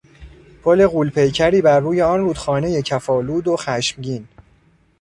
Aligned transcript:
پل 0.63 0.87
غول 0.87 1.09
پیکری 1.09 1.61
بر 1.61 1.79
روی 1.79 2.01
آن 2.01 2.19
رودخانهی 2.19 2.81
کف 2.81 3.09
آلود 3.09 3.47
و 3.47 3.57
خشمگین 3.57 4.27